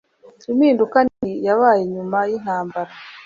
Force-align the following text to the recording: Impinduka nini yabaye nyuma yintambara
Impinduka 0.51 0.97
nini 1.05 1.31
yabaye 1.47 1.83
nyuma 1.93 2.17
yintambara 2.29 2.91